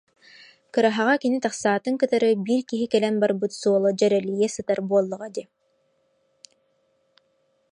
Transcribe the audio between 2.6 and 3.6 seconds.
киһи кэлэн барбыт